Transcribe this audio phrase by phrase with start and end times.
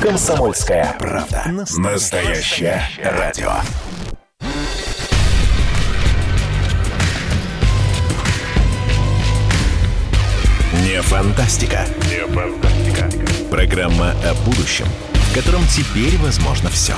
[0.00, 1.42] Комсомольская правда.
[1.76, 3.50] Настоящее радио.
[10.84, 11.84] Не фантастика.
[12.08, 13.10] Не фантастика.
[13.50, 16.94] Программа о будущем, в котором теперь возможно все.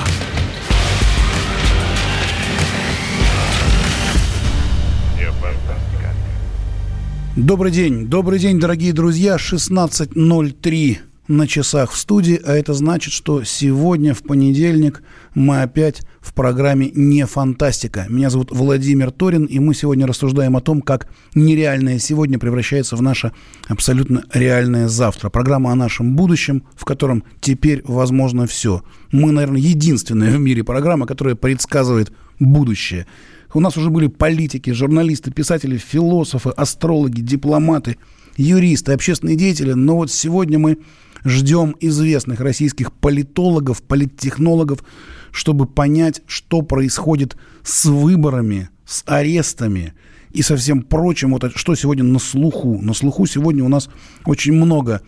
[7.35, 9.37] Добрый день, добрый день, дорогие друзья.
[9.37, 15.01] 16.03 на часах в студии, а это значит, что сегодня, в понедельник,
[15.33, 18.05] мы опять в программе «Не фантастика».
[18.09, 23.01] Меня зовут Владимир Торин, и мы сегодня рассуждаем о том, как нереальное сегодня превращается в
[23.01, 23.31] наше
[23.69, 25.29] абсолютно реальное завтра.
[25.29, 28.83] Программа о нашем будущем, в котором теперь возможно все.
[29.13, 33.07] Мы, наверное, единственная в мире программа, которая предсказывает будущее.
[33.53, 37.95] У нас уже были политики, журналисты, писатели, философы, астрологи, дипломаты,
[38.35, 39.71] юристы, общественные деятели.
[39.71, 40.77] Но вот сегодня мы
[41.23, 44.83] ждем известных российских политологов, политтехнологов,
[45.31, 49.93] чтобы понять, что происходит с выборами, с арестами
[50.31, 52.79] и со всем прочим, вот что сегодня на слуху.
[52.81, 53.89] На слуху сегодня у нас
[54.25, 55.01] очень много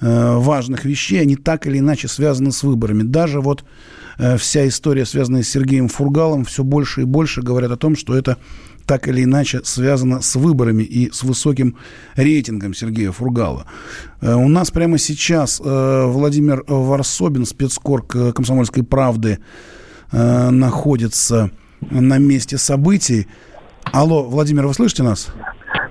[0.00, 3.02] э, важных вещей, они так или иначе связаны с выборами.
[3.02, 3.64] Даже вот
[4.18, 8.14] э, вся история, связанная с Сергеем Фургалом, все больше и больше говорят о том, что
[8.14, 8.38] это
[8.86, 11.76] так или иначе связано с выборами и с высоким
[12.16, 13.66] рейтингом Сергея Фургала.
[14.20, 19.38] Э, у нас прямо сейчас э, Владимир Варсобин, спецкорг э, «Комсомольской правды»,
[20.12, 23.28] находится на месте событий.
[23.92, 25.32] Алло, Владимир, вы слышите нас?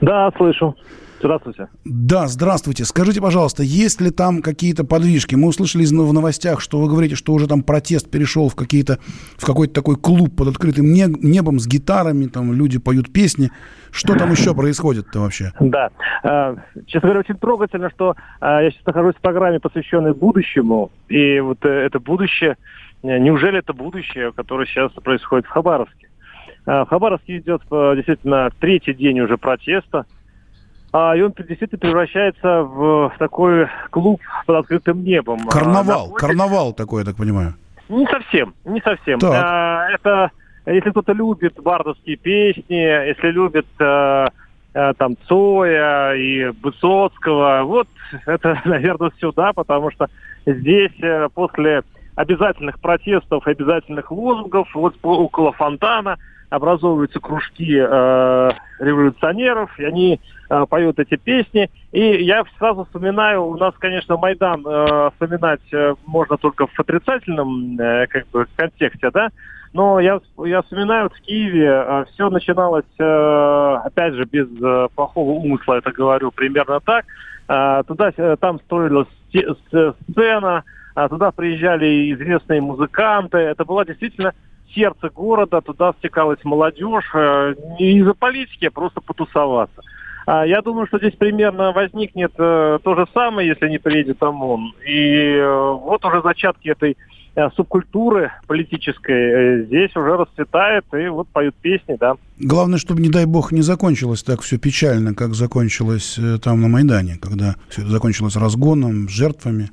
[0.01, 0.75] Да, слышу.
[1.19, 1.67] Здравствуйте.
[1.83, 2.85] Да, здравствуйте.
[2.85, 5.35] Скажите, пожалуйста, есть ли там какие-то подвижки?
[5.35, 8.99] Мы услышали в новостях, что вы говорите, что уже там протест перешел в, какие-то,
[9.37, 13.51] в какой-то такой клуб под открытым небом с гитарами, там люди поют песни.
[13.91, 15.51] Что там еще происходит-то вообще?
[15.59, 15.89] Да.
[16.23, 20.91] А, честно говоря, очень трогательно, что а, я сейчас нахожусь в программе, посвященной будущему.
[21.09, 22.55] И вот э, это будущее,
[23.03, 26.07] э, неужели это будущее, которое сейчас происходит в Хабаровске?
[26.65, 30.05] В Хабаровске идет э, действительно третий день уже протеста
[30.91, 35.47] а, и он действительно превращается в, такой клуб под открытым небом.
[35.47, 37.53] Карнавал, а, карнавал такой, я так понимаю.
[37.89, 39.19] Не совсем, не совсем.
[39.23, 40.31] А, это,
[40.65, 44.29] если кто-то любит бардовские песни, если любит а,
[44.73, 47.87] а, там Цоя и Высоцкого, вот
[48.25, 50.07] это, наверное, сюда, потому что
[50.45, 51.83] здесь э, после
[52.15, 56.17] обязательных протестов, обязательных лозунгов, вот около фонтана
[56.49, 61.69] образовываются кружки э, революционеров, и они э, поют эти песни.
[61.91, 67.79] И я сразу вспоминаю, у нас, конечно, Майдан э, вспоминать э, можно только в отрицательном
[67.79, 69.29] э, как бы, контексте, да,
[69.73, 75.31] но я, я вспоминаю, в Киеве э, все начиналось, э, опять же, без э, плохого
[75.31, 77.05] умысла, это говорю, примерно так.
[77.47, 80.63] Э, туда, э, там строилась сцена,
[80.95, 83.37] э, туда приезжали известные музыканты.
[83.37, 84.33] Это была действительно
[84.73, 89.81] сердце города, туда стекалась молодежь, э, не из-за политики, а просто потусоваться.
[90.25, 94.73] А я думаю, что здесь примерно возникнет э, то же самое, если не приедет ОМОН.
[94.87, 96.97] И э, вот уже зачатки этой
[97.55, 102.15] субкультуры политической здесь уже расцветает, и вот поют песни, да.
[102.37, 107.17] Главное, чтобы, не дай бог, не закончилось так все печально, как закончилось там на Майдане,
[107.21, 109.69] когда все закончилось разгоном, жертвами.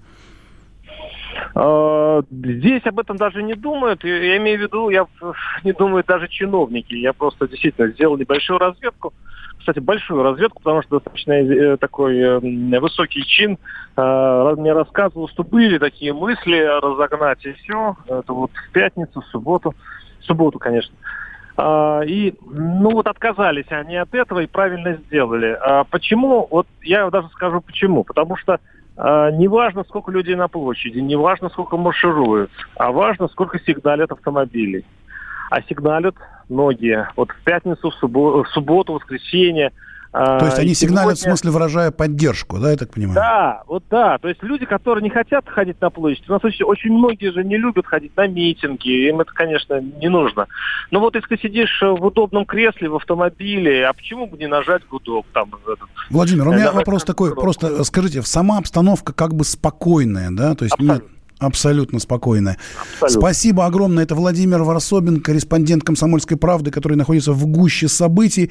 [1.59, 4.05] А, здесь об этом даже не думают.
[4.05, 5.07] Я имею в виду, я
[5.65, 6.93] не думаю даже чиновники.
[6.93, 9.15] Я просто действительно сделал небольшую разведку.
[9.59, 13.59] Кстати, большую разведку, потому что достаточно э, такой э, высокий чин.
[13.97, 17.97] А, мне рассказывал, что были такие мысли разогнать и все.
[18.07, 19.75] Это вот в пятницу, в субботу.
[20.21, 20.95] В субботу, конечно.
[21.57, 25.59] А, и, ну вот отказались они от этого и правильно сделали.
[25.91, 26.47] Почему?
[26.51, 28.05] Вот я даже скажу почему.
[28.05, 28.61] Потому что
[28.97, 34.13] а, не важно, сколько людей на площади, не важно, сколько маршируют, а важно, сколько сигналят
[34.13, 34.85] автомобилей.
[35.51, 36.17] А сигналят
[36.49, 37.09] многие.
[37.17, 39.73] Вот в пятницу, в субботу, в воскресенье–
[40.17, 41.35] то есть они сигналят, сегодня...
[41.35, 43.15] в смысле, выражая поддержку, да, я так понимаю?
[43.15, 44.19] Да, вот да.
[44.19, 47.45] То есть люди, которые не хотят ходить на площадь, у нас очень, очень многие же
[47.45, 50.47] не любят ходить на митинги, им это, конечно, не нужно.
[50.91, 54.87] Но вот если ты сидишь в удобном кресле, в автомобиле, а почему бы не нажать
[54.89, 55.51] гудок там?
[55.67, 57.43] Этот, Владимир, у меня вопрос такой, гудок.
[57.43, 60.55] просто скажите, сама обстановка как бы спокойная, да?
[60.55, 61.05] То есть Абсолютно.
[61.05, 62.57] нет Абсолютно спокойная.
[62.81, 63.21] Абсолютно.
[63.21, 64.05] Спасибо огромное.
[64.05, 68.51] Это Владимир Варсобин, корреспондент «Комсомольской правды», который находится в гуще событий.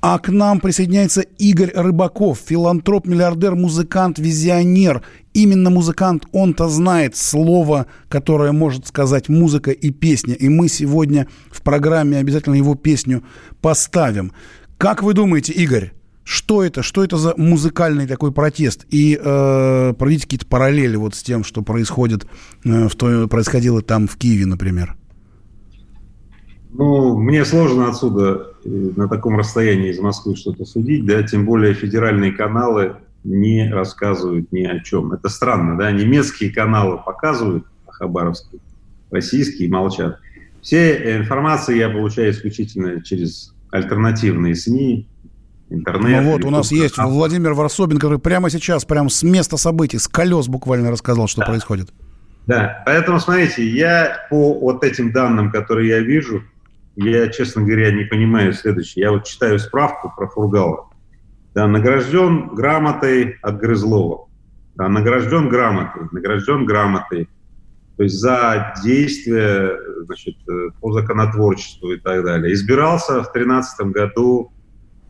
[0.00, 5.02] А к нам присоединяется Игорь Рыбаков, филантроп, миллиардер, музыкант, визионер.
[5.32, 10.34] Именно музыкант, он-то знает слово, которое может сказать музыка и песня.
[10.34, 13.22] И мы сегодня в программе обязательно его песню
[13.60, 14.32] поставим.
[14.76, 15.92] Как вы думаете, Игорь,
[16.24, 16.82] Что это?
[16.82, 18.86] Что это за музыкальный такой протест?
[18.90, 22.26] И э, проведите какие-то параллели вот с тем, что происходит,
[22.64, 24.96] э, в то, происходило там в Киеве, например.
[26.72, 31.74] Ну, мне сложно отсюда э, на таком расстоянии из Москвы что-то судить, да, тем более
[31.74, 35.12] федеральные каналы не рассказывают ни о чем.
[35.12, 38.58] Это странно, да, немецкие каналы показывают о Хабаровске,
[39.10, 40.18] российские молчат.
[40.62, 45.08] Все информации я получаю исключительно через альтернативные СМИ,
[45.72, 46.22] интернет.
[46.22, 50.08] Ну вот, у нас есть Владимир Варсобин, который прямо сейчас, прямо с места событий, с
[50.08, 51.46] колес буквально рассказал, что да.
[51.46, 51.90] происходит.
[52.46, 56.42] Да, поэтому, смотрите, я по вот этим данным, которые я вижу,
[56.96, 59.04] я, честно говоря, не понимаю следующее.
[59.04, 60.88] Я вот читаю справку про Фургала.
[61.54, 64.28] Да, награжден грамотой от Грызлова.
[64.74, 67.28] Да, награжден грамотой, награжден грамотой.
[67.96, 69.76] То есть за действия
[70.06, 70.36] значит,
[70.80, 72.52] по законотворчеству и так далее.
[72.54, 74.51] Избирался в 2013 году,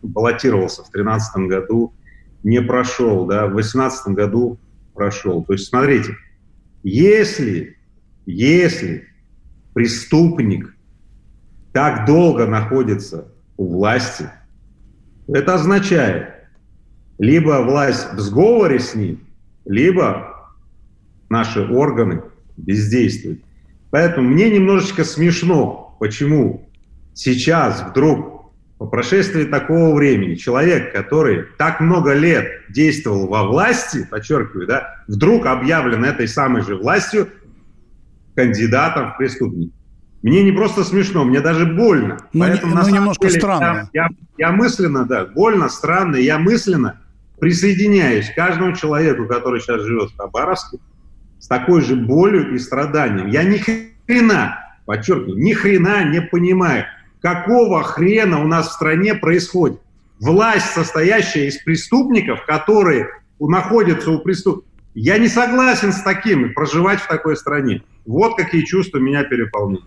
[0.02, 1.94] баллотировался в 2013 году,
[2.42, 4.58] не прошел, да, в 2018 году
[4.94, 5.44] прошел.
[5.44, 6.16] То есть, смотрите,
[6.82, 7.76] если,
[8.26, 9.06] если
[9.74, 10.74] преступник
[11.72, 14.28] так долго находится у власти,
[15.28, 16.34] это означает,
[17.18, 19.20] либо власть в сговоре с ним,
[19.64, 20.50] либо
[21.28, 22.22] наши органы
[22.56, 23.40] бездействуют.
[23.90, 26.68] Поэтому мне немножечко смешно, почему
[27.14, 28.31] сейчас вдруг
[28.82, 35.46] по прошествии такого времени человек, который так много лет действовал во власти, подчеркиваю, да, вдруг
[35.46, 37.28] объявлен этой самой же властью
[38.34, 39.72] кандидатом в преступники.
[40.22, 42.18] Мне не просто смешно, мне даже больно.
[42.32, 43.88] Ну, Поэтому, ну немножко деле, странно.
[43.92, 44.08] Я,
[44.38, 47.00] я, я мысленно, да, больно, странно, я мысленно
[47.38, 50.78] присоединяюсь к каждому человеку, который сейчас живет в Хабаровске,
[51.38, 53.28] с такой же болью и страданием.
[53.28, 56.86] Я ни хрена, подчеркиваю, ни хрена не понимаю,
[57.22, 59.80] какого хрена у нас в стране происходит.
[60.20, 63.08] Власть, состоящая из преступников, которые
[63.40, 64.70] находятся у преступников.
[64.94, 67.82] Я не согласен с таким, проживать в такой стране.
[68.04, 69.84] Вот какие чувства меня переполняют.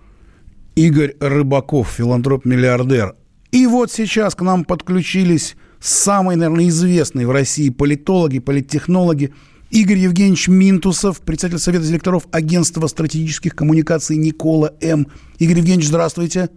[0.75, 3.15] Игорь Рыбаков, филантроп-миллиардер.
[3.51, 9.33] И вот сейчас к нам подключились самые, наверное, известные в России политологи, политтехнологи.
[9.69, 15.07] Игорь Евгеньевич Минтусов, председатель Совета директоров Агентства стратегических коммуникаций Никола М.
[15.37, 16.49] Игорь Евгеньевич, здравствуйте.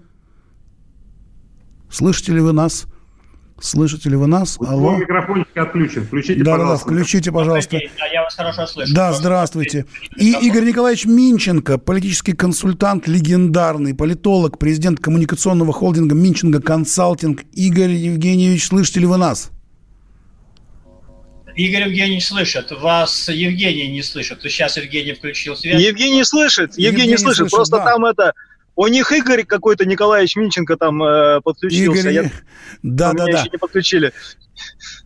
[1.91, 2.87] Слышите ли вы нас?
[3.61, 4.57] Слышите ли вы нас?
[4.61, 4.97] Алло.
[4.97, 6.05] микрофончик отключен.
[6.05, 6.87] Включите, да, пожалуйста.
[6.89, 7.79] Да, да, включите, пожалуйста.
[7.99, 8.95] Да, я вас хорошо слышу.
[8.95, 9.85] Да, здравствуйте.
[10.17, 17.43] И Игорь Николаевич Минченко, политический консультант, легендарный политолог, президент коммуникационного холдинга Минченко Консалтинг.
[17.53, 19.51] Игорь Евгеньевич, слышите ли вы нас?
[21.57, 24.41] Игорь Евгеньевич слышит, вас Евгений не слышит.
[24.43, 25.83] Сейчас Евгений включил связь.
[25.83, 27.85] Евгений слышит, Евгений, Евгений слышит, слышит, просто да.
[27.85, 28.33] там это
[28.79, 32.11] у них Игорь какой-то Николаевич Минченко там э, подключился.
[32.11, 32.15] Игорь...
[32.15, 32.31] Я...
[32.85, 33.41] Да, да, да.
[33.41, 34.13] еще не подключили.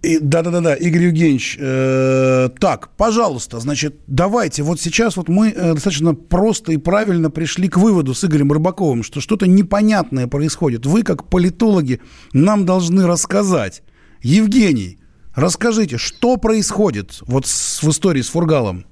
[0.02, 1.56] Да, да, да, да, Игорь Евгеньевич.
[1.58, 4.62] Э, так, пожалуйста, значит, давайте.
[4.62, 9.02] Вот сейчас вот мы э, достаточно просто и правильно пришли к выводу с Игорем Рыбаковым,
[9.02, 10.84] что что-то непонятное происходит.
[10.84, 12.02] Вы, как политологи,
[12.34, 13.82] нам должны рассказать.
[14.20, 14.98] Евгений,
[15.34, 18.84] расскажите, что происходит вот с, в истории с Фургалом?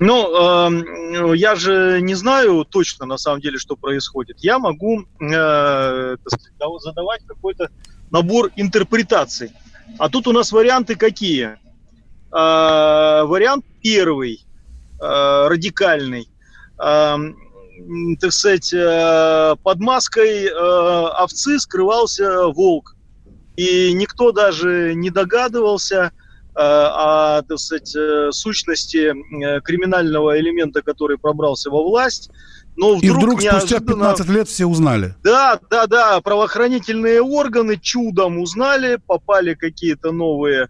[0.00, 4.36] Ну, э, я же не знаю точно, на самом деле, что происходит.
[4.40, 6.16] Я могу э,
[6.78, 7.70] задавать какой-то
[8.10, 9.50] набор интерпретаций.
[9.98, 11.58] А тут у нас варианты какие?
[12.30, 14.46] Э, вариант первый,
[15.00, 16.28] э, радикальный.
[16.80, 17.16] Э,
[18.20, 22.94] так сказать, э, под маской э, овцы скрывался волк.
[23.56, 26.12] И никто даже не догадывался,
[26.60, 32.30] о, так сказать, э, сущности э, криминального элемента, который пробрался во власть.
[32.76, 35.14] Но вдруг, И вдруг спустя 15 лет все узнали.
[35.22, 40.68] Да, да, да, правоохранительные органы чудом узнали, попали какие-то новые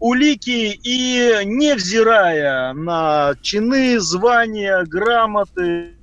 [0.00, 5.94] улики, и невзирая на чины, звания, грамоты,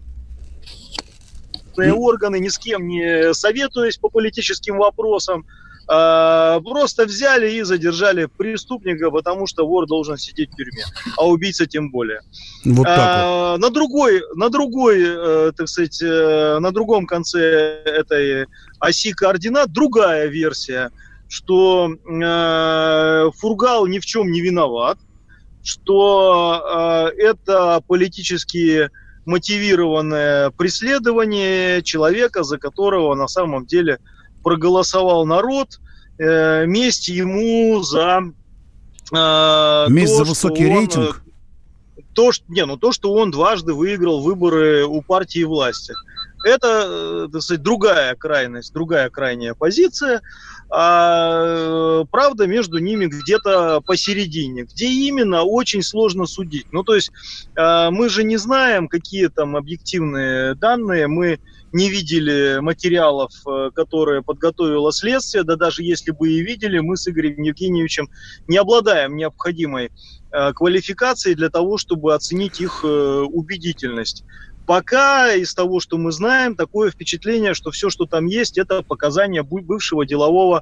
[1.78, 5.46] органы, ни с кем не советуясь по политическим вопросам,
[5.90, 10.84] а, просто взяли и задержали преступника, потому что вор должен сидеть в тюрьме,
[11.16, 12.22] а убийца тем более.
[12.66, 13.62] Вот так вот.
[13.62, 18.48] На другой, на другой, э, так сказать, э, на другом конце этой
[18.80, 20.92] оси координат другая версия,
[21.30, 24.98] что э, Фургал ни в чем не виноват,
[25.64, 28.90] что это политически
[29.26, 34.00] мотивированное преследование человека, за которого на самом деле
[34.48, 35.82] проголосовал народ,
[36.18, 38.22] э, месть ему за...
[39.14, 41.22] Э, месть то, за высокий он, рейтинг?
[42.14, 45.94] То, что, не, ну то, что он дважды выиграл выборы у партии власти.
[46.46, 50.22] это, так сказать, другая крайность, другая крайняя позиция,
[50.70, 54.64] а правда между ними где-то посередине.
[54.64, 56.68] Где именно, очень сложно судить.
[56.72, 57.12] Ну, то есть
[57.58, 61.40] мы же не знаем, какие там объективные данные, мы
[61.74, 67.08] не видели материалов, э, которые подготовило следствие, да даже если бы и видели, мы с
[67.08, 68.10] Игорем Евгеньевичем
[68.48, 69.92] не обладаем необходимой
[70.32, 74.24] э, квалификацией для того, чтобы оценить их э, убедительность.
[74.66, 79.42] Пока из того, что мы знаем, такое впечатление, что все, что там есть, это показания
[79.42, 80.62] бывшего делового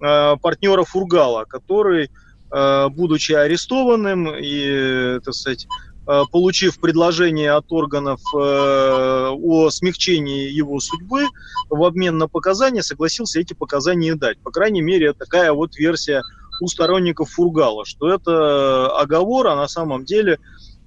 [0.00, 2.10] партнера Фургала, который,
[2.50, 5.68] будучи арестованным и, так сказать,
[6.06, 11.24] получив предложение от органов э, о смягчении его судьбы,
[11.70, 14.38] в обмен на показания согласился эти показания дать.
[14.38, 16.20] По крайней мере, такая вот версия
[16.60, 20.38] у сторонников Фургала, что это оговор, а на самом деле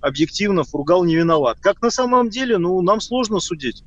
[0.02, 1.58] объективно Фургал не виноват.
[1.62, 3.84] Как на самом деле, ну, нам сложно судить.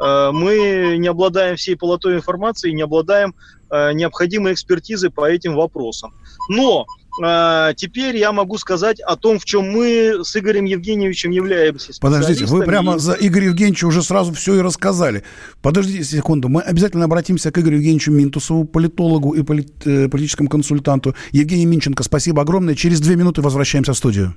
[0.00, 3.34] Э, мы не обладаем всей полотой информации, не обладаем
[3.70, 6.12] необходимой экспертизой по этим вопросам.
[6.50, 6.84] Но
[7.16, 12.64] теперь я могу сказать о том, в чем мы с Игорем Евгеньевичем являемся Подождите, вы
[12.64, 15.24] прямо за Игоря Евгеньевича уже сразу все и рассказали.
[15.60, 21.14] Подождите секунду, мы обязательно обратимся к Игорю Евгеньевичу Минтусову, политологу и полит, э, политическому консультанту.
[21.32, 22.74] Евгений Минченко, спасибо огромное.
[22.74, 24.34] Через две минуты возвращаемся в студию.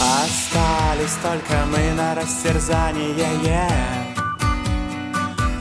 [0.00, 3.14] Остались только мы на растерзание,
[3.44, 4.03] yeah.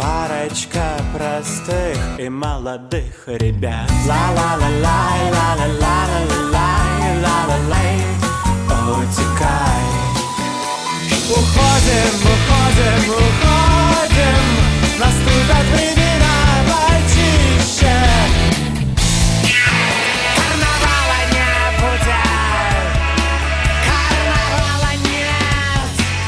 [0.03, 3.89] Парочка простых и молодых ребят.
[4.05, 7.95] Ла-ла-ла-лай, ла-ла-ла-ла-лай, ла-ла-лай.
[8.99, 9.83] Утекай
[11.31, 14.43] Уходим, уходим, уходим.
[14.99, 16.35] Наступят времена
[16.67, 18.12] почище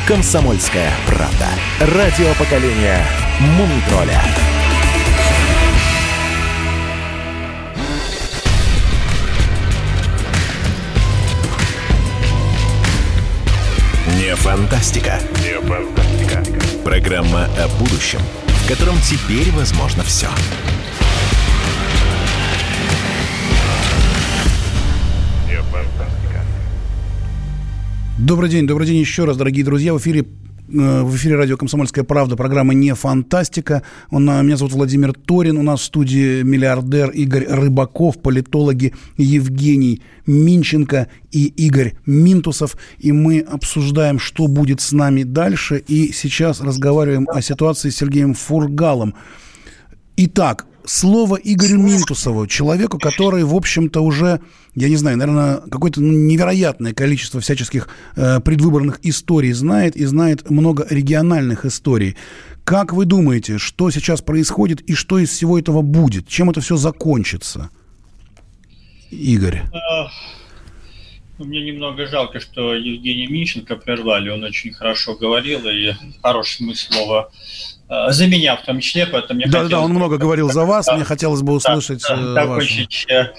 [0.07, 1.47] Комсомольская правда
[1.79, 3.03] Радио поколения
[3.39, 4.21] Мумитроля.
[14.15, 15.19] Не фантастика.
[15.41, 16.43] Не фантастика.
[16.83, 20.27] Программа о будущем, в котором теперь возможно все.
[20.27, 20.94] Не
[28.25, 29.93] Добрый день, добрый день еще раз, дорогие друзья.
[29.93, 30.25] В эфире
[30.67, 33.83] Э, в эфире радио «Комсомольская правда», программа «Не фантастика».
[34.09, 40.01] Он, э, меня зовут Владимир Торин, у нас в студии миллиардер Игорь Рыбаков, политологи Евгений
[40.25, 42.77] Минченко и Игорь Минтусов.
[42.97, 45.83] И мы обсуждаем, что будет с нами дальше.
[45.87, 49.13] И сейчас разговариваем о ситуации с Сергеем Фургалом.
[50.17, 54.39] Итак, слово Игорю Минтусову, человеку, который, в общем-то, уже,
[54.75, 60.49] я не знаю, наверное, какое-то ну, невероятное количество всяческих э, предвыборных историй знает и знает
[60.49, 62.17] много региональных историй.
[62.65, 66.27] Как вы думаете, что сейчас происходит и что из всего этого будет?
[66.27, 67.69] Чем это все закончится?
[69.11, 69.61] Игорь.
[71.37, 74.29] Мне немного жалко, что Евгения Мищенко прервали.
[74.29, 79.37] Он очень хорошо говорил и хороший смысл слова Э, за меня в том числе, поэтому
[79.37, 79.71] мне Да, хотелось...
[79.71, 83.33] да, он много говорил за вас, мне хотелось бы услышать да, да, закончить э,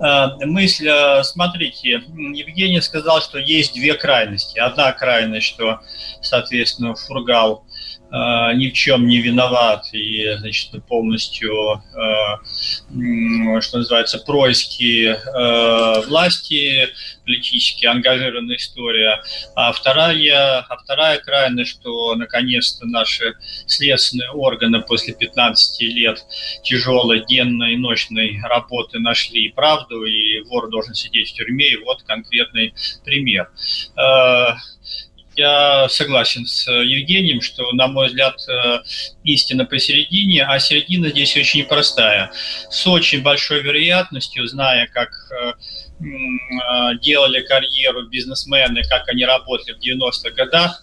[0.00, 0.88] э, мысль.
[1.22, 4.58] Смотрите, Евгений сказал, что есть две крайности.
[4.58, 5.80] Одна крайность, что,
[6.20, 7.67] соответственно, Фургал Э,
[8.10, 11.52] ни в чем не виноват и, значит, полностью,
[11.94, 16.88] э, что называется, происки э, власти,
[17.26, 19.20] политически ангажированная история.
[19.54, 23.34] А вторая, а вторая крайность, что наконец-то наши
[23.66, 26.24] следственные органы после 15 лет
[26.62, 32.02] тяжелой денной и ночной работы нашли правду, и вор должен сидеть в тюрьме, и вот
[32.04, 32.72] конкретный
[33.04, 33.50] пример
[35.38, 38.80] я согласен с э, Евгением, что, на мой взгляд, э,
[39.22, 42.32] истина посередине, а середина здесь очень простая.
[42.70, 45.52] С очень большой вероятностью, зная, как э,
[47.02, 50.82] делали карьеру бизнесмены, как они работали в 90-х годах,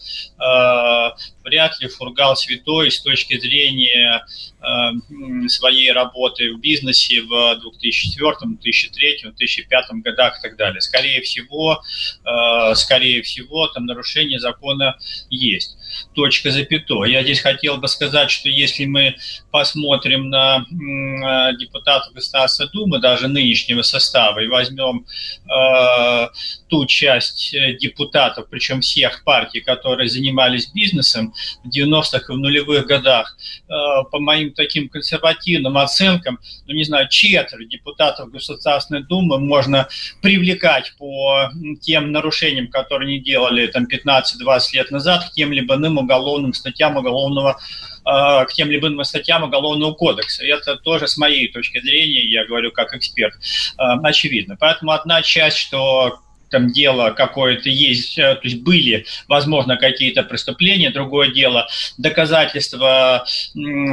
[1.45, 4.25] вряд ли Фургал святой с точки зрения
[4.61, 10.81] э, своей работы в бизнесе в 2004, 2003, 2005 годах и так далее.
[10.81, 11.81] Скорее всего,
[12.25, 14.97] э, скорее всего, там нарушение закона
[15.29, 15.77] есть.
[16.13, 17.11] Точка запятой.
[17.11, 19.15] Я здесь хотел бы сказать, что если мы
[19.51, 25.05] посмотрим на э, депутатов Государственной Думы, даже нынешнего состава, и возьмем
[25.49, 26.27] э,
[26.67, 31.33] ту часть депутатов, причем всех партий, которые занимались бизнесом,
[31.63, 33.37] в 90-х и в нулевых годах.
[33.67, 39.87] По моим таким консервативным оценкам, ну не знаю, четверть депутатов Государственной Думы можно
[40.21, 41.49] привлекать по
[41.81, 46.97] тем нарушениям, которые они делали там 15-20 лет назад, к тем либо иным уголовным статьям
[46.97, 47.59] уголовного
[48.03, 50.43] к тем либо иным статьям Уголовного кодекса.
[50.43, 53.33] И это тоже с моей точки зрения, я говорю как эксперт,
[53.77, 54.55] очевидно.
[54.59, 60.89] Поэтому одна часть, что там дело какое-то есть, э, то есть были, возможно, какие-то преступления,
[60.89, 63.25] другое дело, доказательства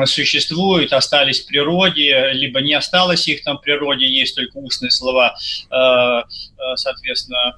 [0.05, 5.35] существуют, остались в природе, либо не осталось их там в природе, есть только устные слова,
[5.71, 7.57] э, э, соответственно,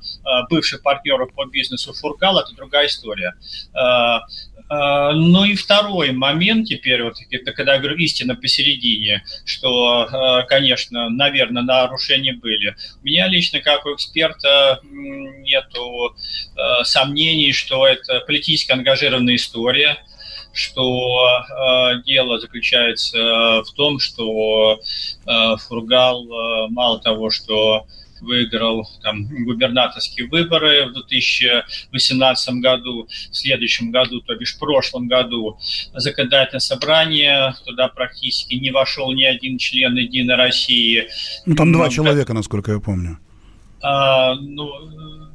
[0.51, 3.35] бывших партнеров по бизнесу Фургал, это другая история.
[4.75, 10.43] А, ну и второй момент теперь, вот это когда я говорю истина посередине, что, а,
[10.43, 12.75] конечно, наверное, нарушения были.
[13.03, 16.17] У меня лично, как у эксперта, нету
[16.57, 19.99] а, сомнений, что это политически ангажированная история,
[20.53, 21.45] что
[22.07, 24.81] дело заключается в том, что
[25.27, 27.87] Фургал мало того, что
[28.25, 35.59] выиграл там, губернаторские выборы в 2018 году, в следующем году, то бишь в прошлом году,
[35.95, 41.09] законодательное собрание, туда практически не вошел ни один член Единой России.
[41.47, 43.19] Ну, там два Но, человека, насколько я помню.
[43.83, 44.71] А, ну,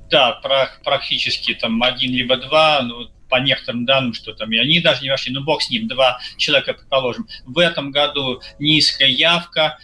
[0.10, 0.40] да,
[0.84, 5.10] практически там один либо два, ну, по некоторым данным, что там и они даже не
[5.10, 7.28] вошли, ну бог с ним, два человека, предположим.
[7.46, 9.78] В этом году низкая явка,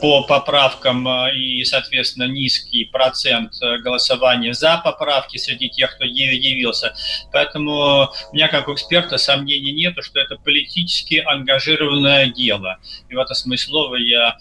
[0.00, 6.94] по поправкам э, и, соответственно, низкий процент э, голосования за поправки среди тех, кто явился.
[7.32, 12.78] Поэтому у меня, как у эксперта, сомнений нет, что это политически ангажированное дело.
[13.08, 14.38] И в этом смысле я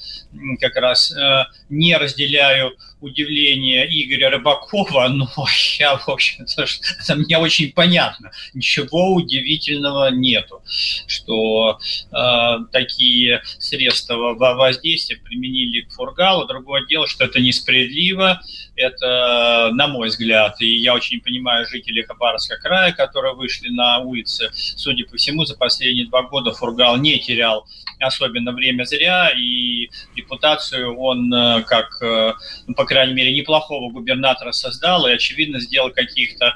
[0.59, 5.27] как раз э, не разделяю удивление Игоря Рыбакова, но
[5.79, 6.65] я, в общем-то,
[7.03, 8.31] это мне очень понятно.
[8.53, 10.62] Ничего удивительного нету,
[11.07, 11.79] что
[12.12, 14.36] э, такие средства
[14.69, 16.45] воздействия применили к Фургалу.
[16.45, 18.41] Другое дело, что это несправедливо,
[18.75, 24.49] это, на мой взгляд, и я очень понимаю жителей Хабаровска края, которые вышли на улицы,
[24.53, 27.65] судя по всему, за последние два года Фургал не терял
[27.99, 32.33] особенно время зря, и репутацию он, э, как, э,
[32.67, 36.55] ну, по крайней мере, неплохого губернатора создал, и, очевидно, сделал каких-то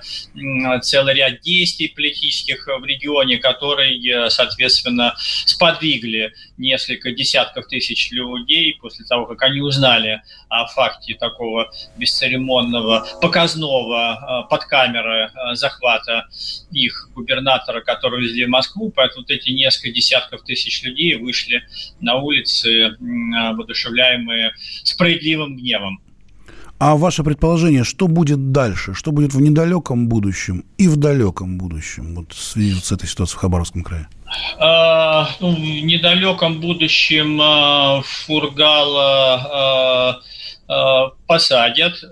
[0.81, 9.25] целый ряд действий политических в регионе, которые, соответственно, сподвигли несколько десятков тысяч людей после того,
[9.25, 16.27] как они узнали о факте такого бесцеремонного, показного э, под камеры захвата
[16.71, 21.63] их губернатора, который везли в Москву, поэтому вот эти несколько десятков тысяч людей вышли
[21.99, 24.51] на улицы, воодушевляемые
[24.83, 26.01] справедливым гневом.
[26.79, 28.93] А ваше предположение, что будет дальше?
[28.93, 33.37] Что будет в недалеком будущем и в далеком будущем вот в связи с этой ситуацией
[33.37, 34.09] в Хабаровском крае?
[34.57, 39.41] А, ну, в недалеком будущем а, Фургала
[40.67, 42.03] а, посадят.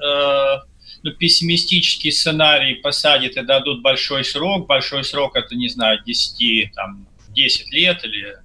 [1.04, 4.68] Ну, пессимистический сценарий посадят и дадут большой срок.
[4.68, 8.36] Большой срок это, не знаю, 10, там, 10 лет или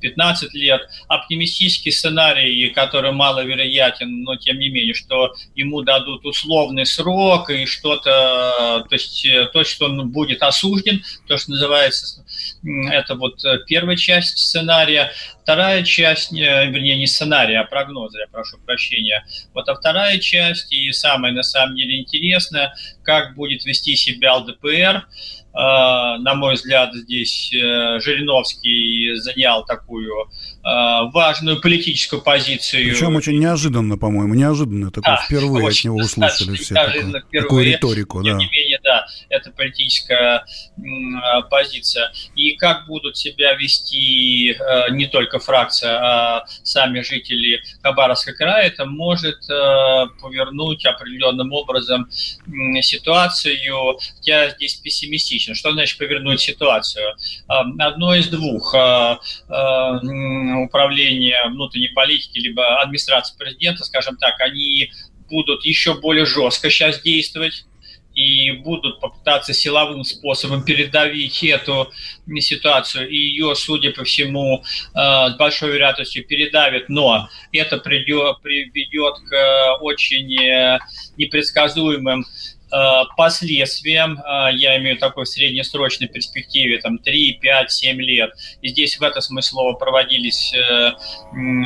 [0.00, 0.82] 15 лет.
[1.08, 8.84] Оптимистический сценарий, который маловероятен, но тем не менее, что ему дадут условный срок и что-то,
[8.88, 12.24] то есть то, что он будет осужден, то, что называется,
[12.90, 15.12] это вот первая часть сценария.
[15.42, 19.26] Вторая часть, вернее, не сценария, а прогноза, я прошу прощения.
[19.52, 25.04] Вот а вторая часть, и самое на самом деле интересное, как будет вести себя ЛДПР,
[25.54, 30.10] на мой взгляд, здесь э, Жириновский занял такую
[30.62, 32.90] а, важную политическую позицию.
[32.90, 34.90] Причем очень неожиданно, по-моему, неожиданно.
[34.90, 38.22] Такое, да, впервые от него услышали все такое, такую риторику.
[38.22, 38.38] Тем да.
[38.38, 40.44] не менее, да, это политическая
[41.50, 42.12] позиция.
[42.34, 44.56] И как будут себя вести
[44.90, 49.40] не только фракция, а сами жители Хабаровска края, это может
[50.20, 52.08] повернуть определенным образом
[52.80, 53.98] ситуацию.
[54.22, 55.54] Я здесь пессимистичен критично.
[55.54, 57.14] Что значит повернуть ситуацию?
[57.46, 58.74] Одно из двух.
[58.74, 60.00] А, а,
[60.64, 64.90] управление внутренней политики, либо администрация президента, скажем так, они
[65.28, 67.64] будут еще более жестко сейчас действовать
[68.14, 71.90] и будут попытаться силовым способом передавить эту
[72.40, 74.62] ситуацию, и ее, судя по всему,
[74.94, 80.78] а, с большой вероятностью передавит, но это приведет к очень э,
[81.16, 82.61] непредсказуемым Э,
[83.16, 88.30] последствиям, э, я имею такой в среднесрочной перспективе, там 3, 5, 7 лет.
[88.62, 90.92] И здесь в этом смысле проводились э,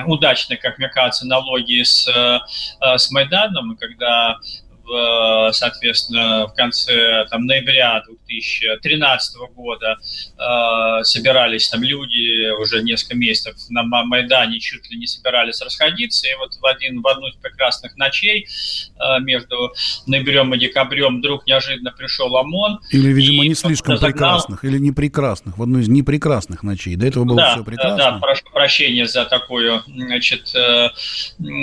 [0.06, 2.08] удачно, как мне кажется, налоги с,
[2.80, 4.38] с Майданом, когда
[4.88, 13.56] Э, соответственно, в конце там, ноября 2013 года э, собирались там люди уже несколько месяцев
[13.70, 17.96] на Майдане, чуть ли не собирались расходиться, и вот в, один, в одну из прекрасных
[17.96, 19.72] ночей э, между
[20.06, 22.80] ноябрем и декабрем вдруг неожиданно пришел ОМОН.
[22.90, 24.12] Или, видимо, не слишком загнал...
[24.12, 26.96] прекрасных, или не прекрасных, в одну из непрекрасных ночей.
[26.96, 27.96] До этого было да, все прекрасно.
[27.96, 30.90] Да, да, прошу прощения за такую, значит, э,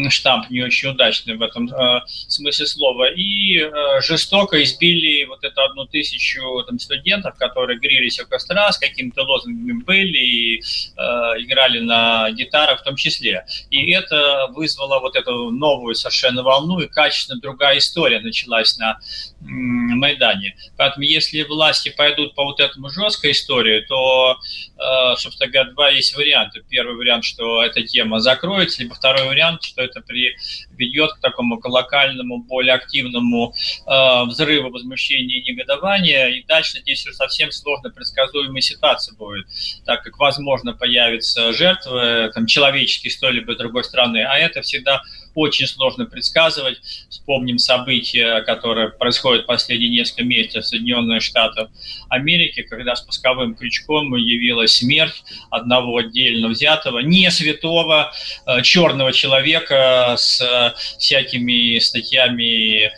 [0.10, 5.62] штамп не очень удачный в этом э, смысле слова и э, жестоко избили вот эту
[5.62, 11.02] одну тысячу там, студентов, которые грелись у костра, с какими-то лозунгами были и э,
[11.40, 13.46] играли на гитарах в том числе.
[13.72, 19.00] И это вызвало вот эту новую совершенно волну, и качественно другая история началась на
[19.46, 20.56] Майдане.
[20.78, 24.38] Поэтому если власти пойдут по вот этому жесткой истории, то,
[24.78, 26.62] э, собственно говоря, два есть варианта.
[26.70, 32.44] Первый вариант, что эта тема закроется, либо второй вариант, что это приведет к такому локальному,
[32.44, 36.28] более активному э, взрыву возмущения и негодования.
[36.28, 39.48] И дальше здесь уже совсем сложно предсказуемая ситуация будет,
[39.86, 45.02] так как, возможно, появятся жертвы, там, человеческие с той либо другой стороны, а это всегда
[45.36, 46.80] очень сложно предсказывать.
[47.10, 51.70] Вспомним события, которые происходят последние несколько месяцев в Соединенных Штатах
[52.10, 58.12] Америки, когда спусковым крючком явилась смерть одного отдельно взятого, не святого,
[58.46, 62.92] э, черного человека с э, всякими статьями э,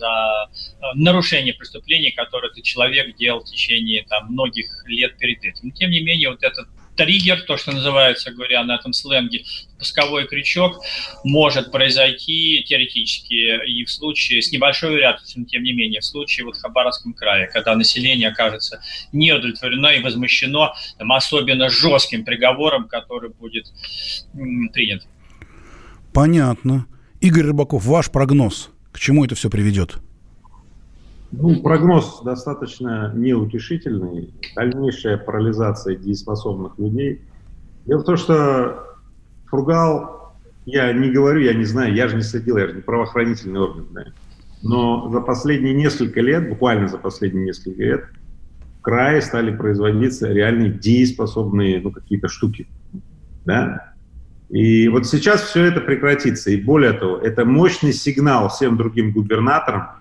[0.00, 0.48] за
[0.94, 5.70] нарушение преступлений, которые этот человек делал в течение там, многих лет перед этим.
[5.72, 6.68] Тем не менее, вот этот
[7.00, 9.44] триггер, то, что называется, говоря на этом сленге,
[9.78, 10.80] пусковой крючок,
[11.24, 16.44] может произойти теоретически и в случае, с небольшой вероятностью, но тем не менее, в случае
[16.44, 18.82] вот в Хабаровском крае, когда население окажется
[19.12, 23.66] не удовлетворено и возмущено там, особенно жестким приговором, который будет
[24.34, 25.06] м, принят.
[26.12, 26.86] Понятно.
[27.22, 29.96] Игорь Рыбаков, ваш прогноз, к чему это все приведет?
[31.32, 34.34] Ну, прогноз достаточно неутешительный.
[34.56, 37.22] Дальнейшая парализация дееспособных людей.
[37.86, 38.84] Дело в том, что
[39.46, 40.34] Фургал,
[40.66, 43.86] я не говорю, я не знаю, я же не следил, я же не правоохранительный орган,
[43.92, 44.04] да.
[44.62, 48.04] но за последние несколько лет, буквально за последние несколько лет,
[48.78, 52.66] в крае стали производиться реальные дееспособные ну, какие-то штуки.
[53.44, 53.94] Да?
[54.48, 56.50] И вот сейчас все это прекратится.
[56.50, 59.99] И более того, это мощный сигнал всем другим губернаторам,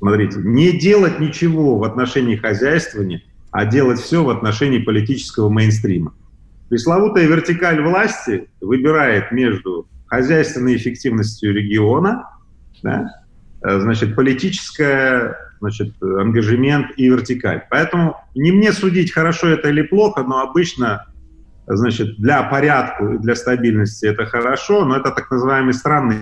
[0.00, 6.14] Смотрите, не делать ничего в отношении хозяйствования, а делать все в отношении политического мейнстрима.
[6.70, 12.30] Пресловутая вертикаль власти выбирает между хозяйственной эффективностью региона,
[12.82, 13.10] да,
[13.62, 17.64] э, значит, политическая, значит, ангажемент и вертикаль.
[17.68, 21.08] Поэтому не мне судить, хорошо это или плохо, но обычно,
[21.66, 26.20] значит, для порядка и для стабильности это хорошо, но это так называемый странный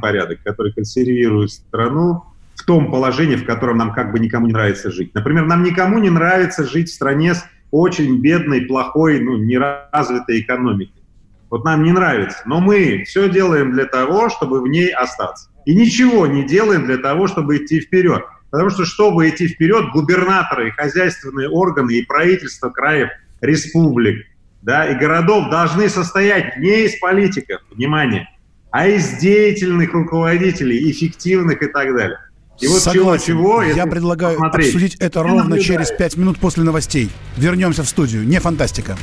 [0.00, 2.24] порядок, который консервирует страну,
[2.58, 5.14] в том положении, в котором нам как бы никому не нравится жить.
[5.14, 11.02] Например, нам никому не нравится жить в стране с очень бедной, плохой, ну, неразвитой экономикой.
[11.50, 12.38] Вот нам не нравится.
[12.46, 15.48] Но мы все делаем для того, чтобы в ней остаться.
[15.64, 18.22] И ничего не делаем для того, чтобы идти вперед.
[18.50, 24.26] Потому что, чтобы идти вперед, губернаторы, хозяйственные органы и правительство краев, республик
[24.62, 28.28] да, и городов должны состоять не из политиков, внимание,
[28.70, 32.18] а из деятельных руководителей, эффективных и так далее.
[32.60, 33.24] И вот Согласен.
[33.26, 34.66] чего, Я предлагаю посмотреть.
[34.68, 35.62] обсудить это ровно наблюдаю.
[35.62, 37.10] через пять минут после новостей.
[37.36, 38.26] Вернемся в студию.
[38.26, 38.96] Не фантастика.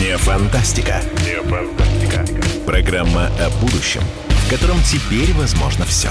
[0.00, 1.02] Не фантастика.
[1.24, 2.24] Не фантастика.
[2.66, 6.08] Программа о будущем, в котором теперь возможно все.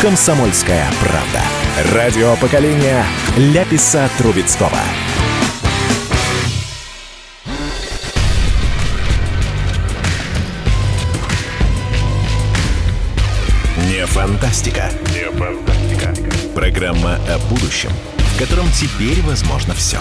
[0.00, 1.42] «Комсомольская правда».
[1.92, 3.04] Радио поколения
[3.36, 4.78] Ляписа Трубецкого.
[13.88, 14.88] Не фантастика.
[15.08, 16.14] Не фантастика.
[16.54, 19.98] Программа о будущем, в котором теперь возможно все.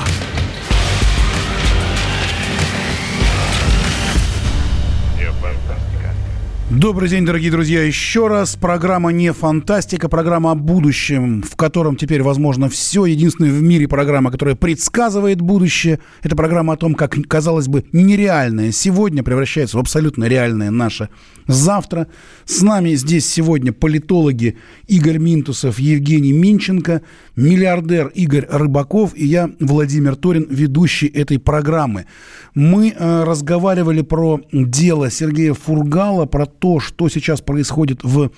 [6.70, 7.82] Добрый день, дорогие друзья.
[7.82, 8.58] Еще раз.
[8.58, 13.06] Программа не фантастика, программа о будущем, в котором теперь возможно все.
[13.06, 16.00] Единственная в мире программа, которая предсказывает будущее.
[16.24, 21.08] Это программа о том, как, казалось бы, нереальное сегодня превращается в абсолютно реальное наше
[21.48, 22.08] завтра.
[22.44, 27.02] С нами здесь сегодня политологи Игорь Минтусов, Евгений Минченко,
[27.38, 32.08] миллиардер Игорь Рыбаков и я, Владимир Торин, ведущий этой программы.
[32.56, 38.32] Мы э, разговаривали про дело Сергея Фургала, про то, что сейчас происходит в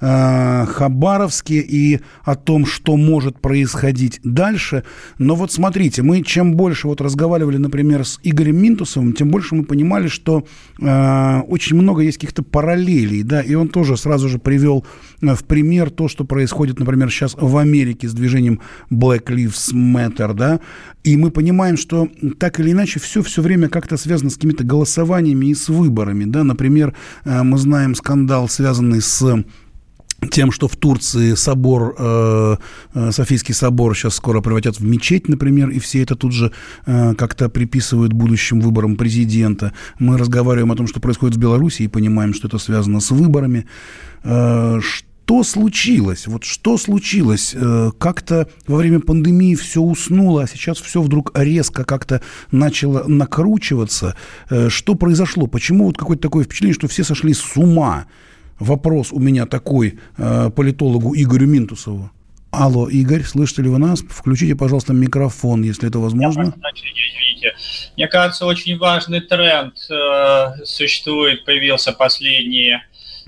[0.00, 4.84] э, Хабаровске и о том, что может происходить дальше.
[5.18, 9.64] Но вот смотрите, мы чем больше вот разговаривали, например, с Игорем Минтусовым, тем больше мы
[9.64, 10.44] понимали, что
[10.80, 14.84] э, очень много есть каких-то параллелей, да, и он тоже сразу же привел
[15.22, 20.60] в пример то, что происходит, например, сейчас в Америке с движением Black Lives Matter, да,
[21.04, 22.08] и мы понимаем, что
[22.38, 26.44] так или иначе все все время как-то связано с какими-то голосованиями и с выборами, да,
[26.44, 29.44] например, э, мы знаем скандал, связанный с
[30.30, 32.56] тем, что в Турции собор, э,
[32.94, 36.52] э, Софийский собор сейчас скоро превратят в мечеть, например, и все это тут же
[36.86, 39.72] э, как-то приписывают будущим выборам президента.
[39.98, 43.66] Мы разговариваем о том, что происходит в Беларуси, и понимаем, что это связано с выборами.
[44.22, 45.11] Э, что
[45.42, 46.26] случилось?
[46.26, 47.54] Вот что случилось?
[47.54, 54.16] Э, как-то во время пандемии все уснуло, а сейчас все вдруг резко как-то начало накручиваться.
[54.50, 55.46] Э, что произошло?
[55.46, 58.06] Почему вот какое-то такое впечатление, что все сошли с ума?
[58.58, 62.10] Вопрос у меня такой э, политологу Игорю Минтусову.
[62.50, 64.04] Алло, Игорь, слышите ли вы нас?
[64.06, 66.54] Включите, пожалуйста, микрофон, если это возможно.
[67.96, 69.74] Мне кажется, очень важный тренд
[70.64, 72.82] существует, появился последние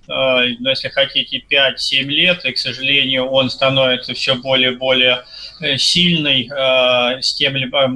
[0.06, 5.24] ну, если хотите, 5-7 лет, и, к сожалению, он становится все более и более
[5.60, 7.90] э, сильный э, с тем-либо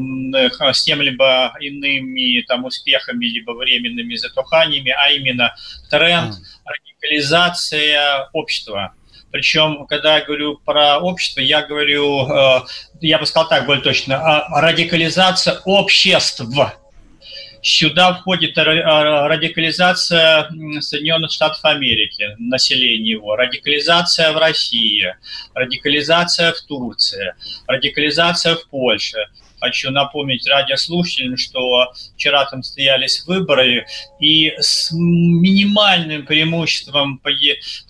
[0.73, 5.55] с тем-либо иными там успехами, либо временными затуханиями, а именно
[5.91, 8.95] тренд радикализация общества.
[9.31, 12.67] Причем, когда я говорю про общество, я говорю,
[13.03, 16.41] я бы сказал так более точно, радикализация обществ
[17.61, 20.49] Сюда входит радикализация
[20.81, 25.15] Соединенных Штатов Америки, население его, радикализация в России,
[25.55, 27.35] радикализация в Турции,
[27.67, 29.19] радикализация в Польше.
[29.61, 33.87] Хочу напомнить радиослушателям, что вчера там стоялись выборы,
[34.21, 37.21] и с минимальным преимуществом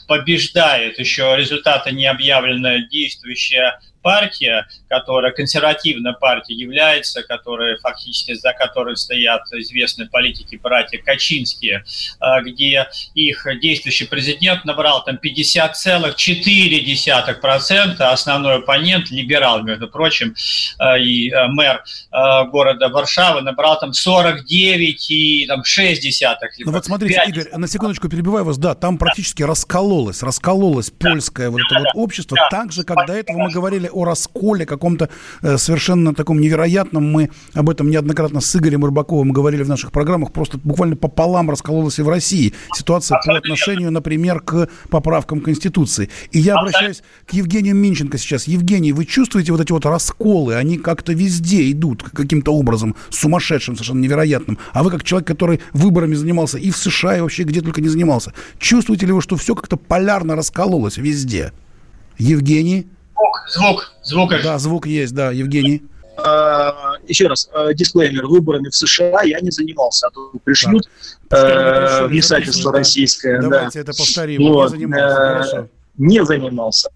[0.09, 3.78] побеждает еще результаты не объявленная действующая
[4.09, 11.85] партия, которая консервативная партия является, которая фактически за которой стоят известные политики братья Качинские,
[12.18, 20.35] а, где их действующий президент набрал там 50,4%, а основной оппонент, либерал, между прочим,
[20.79, 21.85] а, и мэр
[22.51, 26.53] города Варшавы набрал там 49 и там 6 десятых.
[26.61, 27.29] Ну вот смотрите, 5...
[27.29, 29.49] Игорь, на секундочку перебиваю вас, да, там практически да.
[29.49, 31.51] раскололось, раскололось польское да.
[31.51, 32.49] вот это да, вот общество, да.
[32.51, 35.08] так же, как до этого мы говорили о расколе каком-то
[35.42, 37.04] э, совершенно таком невероятном.
[37.11, 40.32] Мы об этом неоднократно с Игорем Рыбаковым говорили в наших программах.
[40.32, 46.11] Просто буквально пополам раскололась и в России ситуация по отношению, например, к поправкам Конституции.
[46.30, 48.46] И я обращаюсь к Евгению Минченко сейчас.
[48.46, 50.54] Евгений, вы чувствуете вот эти вот расколы?
[50.54, 54.58] Они как-то везде идут каким-то образом сумасшедшим, совершенно невероятным.
[54.72, 57.88] А вы как человек, который выборами занимался и в США, и вообще где только не
[57.88, 61.52] занимался, чувствуете ли вы, что все как-то полярно раскололось везде?
[62.18, 62.88] Евгений?
[63.18, 64.42] Звук, звук, звук.
[64.42, 65.83] Да, звук есть, да, Евгений.
[66.16, 70.88] А, еще раз, а, дисклеймер, выборами в США я не занимался, а то пришлют
[71.31, 73.40] э, вмешательство российское.
[73.40, 74.72] Давайте это повторим, вот.
[74.72, 76.90] не занимался, э, Не занимался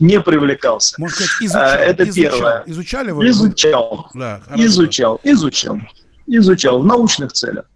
[0.00, 0.96] не привлекался.
[0.98, 1.62] Можно сказать, изучал.
[1.62, 2.32] Это изучал.
[2.32, 2.62] первое.
[2.66, 3.28] Изучали вы?
[3.28, 4.10] Изучал.
[4.12, 5.78] Да, изучал, изучал.
[6.26, 7.66] Изучал в научных целях.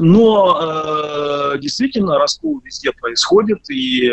[0.00, 4.10] Но действительно раскол везде происходит, и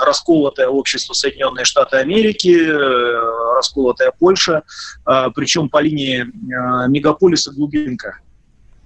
[0.00, 4.62] расколотое общество Соединенные Штаты Америки, э, расколотая Польша,
[5.06, 8.18] э, причем по линии э, мегаполиса глубинка,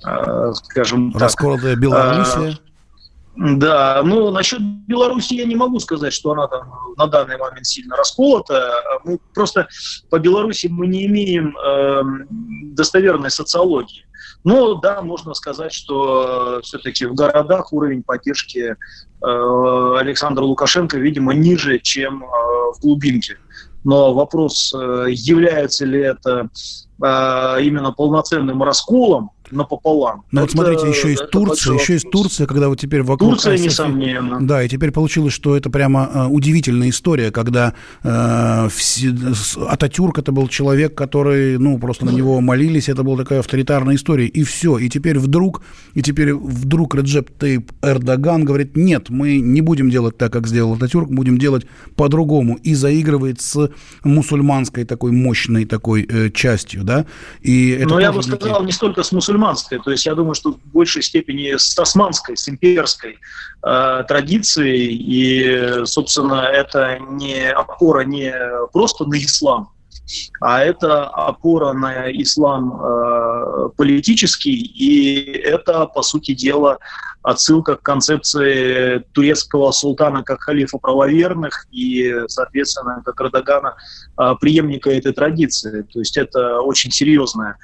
[0.00, 1.22] скажем так.
[1.22, 2.58] Расколотая Белоруссия.
[3.36, 7.96] Да, ну насчет Беларуси я не могу сказать, что она там на данный момент сильно
[7.96, 8.80] расколота.
[9.04, 9.66] Мы просто
[10.08, 12.02] по Беларуси мы не имеем э,
[12.74, 14.06] достоверной социологии.
[14.44, 18.76] Но да, можно сказать, что все-таки в городах уровень поддержки э,
[19.98, 23.38] Александра Лукашенко, видимо, ниже, чем э, в глубинке.
[23.82, 26.48] Но вопрос, э, является ли это
[27.02, 30.24] э, именно полноценным расколом, напополам.
[30.30, 33.30] Ну вот смотрите, еще из Турции, еще из Турции, когда вот теперь вокруг...
[33.30, 34.38] Турция, ICF, несомненно.
[34.40, 39.14] Да, и теперь получилось, что это прямо э, удивительная история, когда э, все,
[39.68, 44.26] Ататюрк это был человек, который, ну, просто на него молились, это была такая авторитарная история,
[44.26, 44.78] и все.
[44.78, 45.62] И теперь вдруг,
[45.94, 50.74] и теперь вдруг Реджеп Тейп Эрдоган говорит, нет, мы не будем делать так, как сделал
[50.74, 53.70] Ататюрк, будем делать по-другому, и заигрывает с
[54.02, 57.06] мусульманской такой мощной такой э, частью, да?
[57.42, 59.43] И это Но я бы сказал, не столько с мусульманской,
[59.78, 63.18] то есть я думаю, что в большей степени с османской, с имперской
[63.62, 68.32] э, традицией, и, собственно, это не опора не
[68.72, 69.70] просто на ислам,
[70.40, 76.78] а это опора на ислам э, политический, и это, по сути дела,
[77.24, 83.76] отсылка к концепции турецкого султана как халифа правоверных и, соответственно, как Эрдогана,
[84.18, 85.82] э, преемника этой традиции.
[85.90, 87.56] То есть это очень серьезная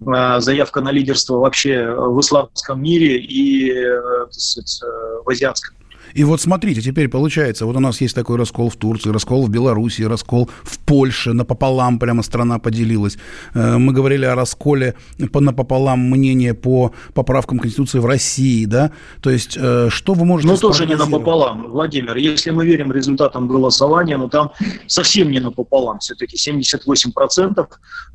[0.00, 5.77] э, заявка на лидерство вообще в исламском мире и, э, сказать, э, в азиатском.
[6.14, 9.50] И вот смотрите, теперь получается, вот у нас есть такой раскол в Турции, раскол в
[9.50, 13.18] Беларуси, раскол в Польше, напополам прямо страна поделилась.
[13.54, 14.94] Э, мы говорили о расколе
[15.32, 18.90] по напополам мнения по поправкам Конституции в России, да?
[19.20, 20.52] То есть э, что вы можете...
[20.52, 22.16] Ну, тоже не напополам, Владимир.
[22.16, 24.52] Если мы верим результатам голосования, но ну, там
[24.86, 25.98] совсем не напополам.
[25.98, 27.66] Все-таки 78%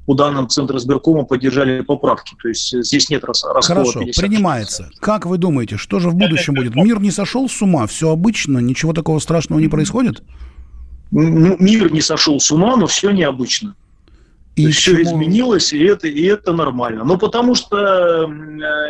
[0.05, 2.35] по данным Центра сберкома поддержали поправки.
[2.41, 3.61] То есть здесь нет раскола.
[3.61, 4.21] Хорошо, 50.
[4.23, 4.89] принимается.
[4.99, 6.75] Как вы думаете, что же в будущем будет?
[6.75, 7.82] Мир не сошел с ума?
[7.87, 8.59] Все обычно?
[8.59, 10.23] Ничего такого страшного не происходит?
[11.11, 13.75] Ну, мир не сошел с ума, но все необычно.
[14.55, 17.03] И все изменилось, и это, и это нормально.
[17.03, 18.27] Но потому что э,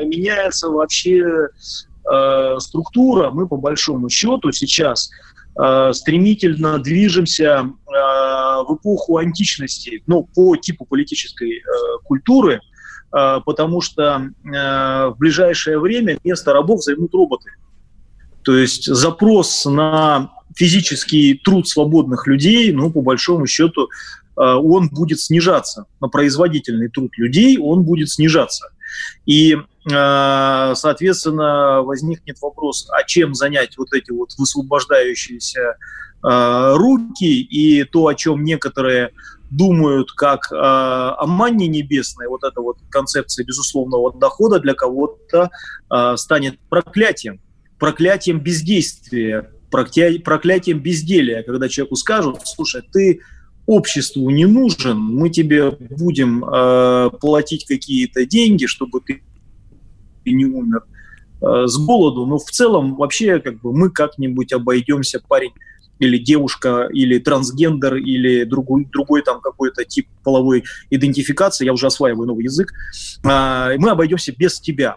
[0.06, 5.10] меняется вообще э, структура, мы по большому счету сейчас
[5.58, 7.92] э, стремительно движемся э,
[8.68, 11.62] в эпоху античности, ну, по типу политической э,
[12.04, 12.60] культуры,
[13.16, 17.50] э, потому что э, в ближайшее время место рабов займут роботы.
[18.44, 23.90] То есть запрос на физический труд свободных людей, ну, по большому счету,
[24.38, 25.86] э, он будет снижаться.
[26.00, 28.70] На производительный труд людей он будет снижаться.
[29.26, 35.78] И, э, соответственно, возникнет вопрос, а чем занять вот эти вот высвобождающиеся
[36.26, 39.12] э, руки и то, о чем некоторые
[39.50, 45.52] думают как э, о манне небесной, вот эта вот концепция безусловного дохода для кого-то
[46.16, 47.40] станет проклятием
[47.84, 53.20] проклятием бездействия, проклятием безделия, когда человеку скажут, слушай, ты
[53.66, 59.22] обществу не нужен, мы тебе будем э, платить какие-то деньги, чтобы ты
[60.24, 60.84] не умер
[61.42, 65.52] э, с голоду, но в целом вообще как бы мы как-нибудь обойдемся, парень
[66.00, 72.28] или девушка, или трансгендер, или другой, другой там какой-то тип половой идентификации, я уже осваиваю
[72.28, 72.72] новый язык,
[73.26, 74.96] э, мы обойдемся без тебя.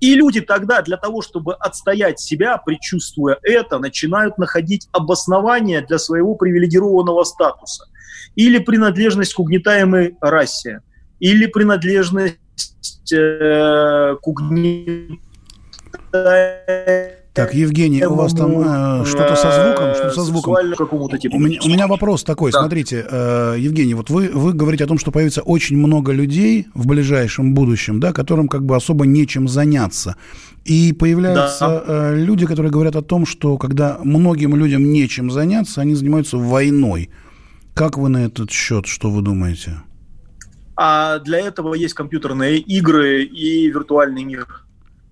[0.00, 6.34] И люди тогда для того, чтобы отстоять себя, предчувствуя это, начинают находить обоснование для своего
[6.34, 7.86] привилегированного статуса.
[8.34, 10.80] Или принадлежность к угнетаемой расе,
[11.20, 12.38] или принадлежность
[13.12, 15.20] э, к угнетаемой
[17.36, 19.94] так, Евгений, у вас там э, что-то со звуком?
[19.94, 20.54] Что со звуком?
[20.54, 22.60] У меня, у меня вопрос такой, да.
[22.60, 26.86] смотрите, э, Евгений, вот вы, вы говорите о том, что появится очень много людей в
[26.86, 30.16] ближайшем будущем, да, которым как бы особо нечем заняться.
[30.64, 31.84] И появляются да.
[31.86, 37.10] э, люди, которые говорят о том, что когда многим людям нечем заняться, они занимаются войной.
[37.74, 39.82] Как вы на этот счет, что вы думаете?
[40.74, 44.65] А для этого есть компьютерные игры и виртуальный мир.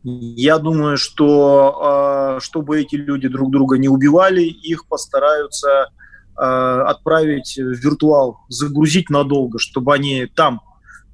[0.06, 5.88] Я думаю, что а, чтобы эти люди друг друга не убивали, их постараются
[6.36, 10.60] а, отправить в виртуал, загрузить надолго, чтобы они там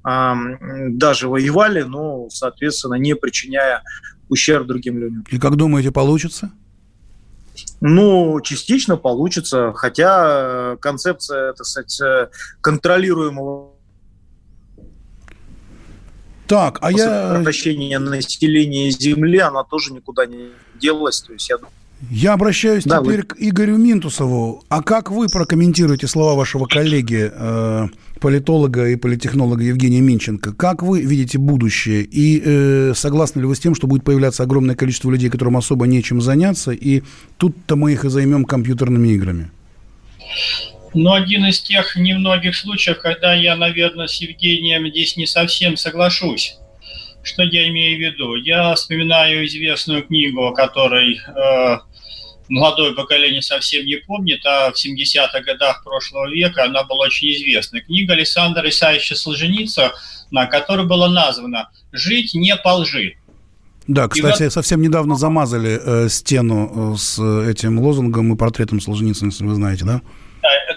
[0.03, 0.35] а,
[0.89, 3.81] даже воевали, но, соответственно, не причиняя
[4.27, 5.25] ущерб другим людям.
[5.31, 6.51] И как думаете, получится?
[7.79, 13.70] Ну, частично получится, хотя концепция, так сказать, контролируемого
[16.51, 17.37] так, а После я...
[17.37, 21.21] Сокращение населения Земли, она тоже никуда не делась.
[21.21, 21.55] То есть я
[22.09, 23.23] я обращаюсь да, теперь вы...
[23.23, 24.63] к Игорю Минтусову.
[24.67, 27.87] А как вы прокомментируете слова вашего коллеги, э,
[28.19, 30.53] политолога и политехнолога Евгения Минченко?
[30.53, 32.01] Как вы видите будущее?
[32.01, 35.85] И э, согласны ли вы с тем, что будет появляться огромное количество людей, которым особо
[35.85, 37.03] нечем заняться, и
[37.37, 39.51] тут-то мы их и займем компьютерными играми?
[40.93, 46.55] Но один из тех немногих случаев, когда я, наверное, с Евгением здесь не совсем соглашусь.
[47.23, 48.35] Что я имею в виду?
[48.35, 51.77] Я вспоминаю известную книгу, о которой э,
[52.49, 57.81] молодое поколение совсем не помнит, а в 70-х годах прошлого века она была очень известна.
[57.81, 59.91] Книга Александра Исаевича Солженицына,
[60.49, 63.15] которой было названо «Жить не по лжи».
[63.87, 64.53] Да, кстати, вот...
[64.53, 69.85] совсем недавно замазали э, стену э, с этим лозунгом и портретом Солженицына, если вы знаете,
[69.85, 70.01] да?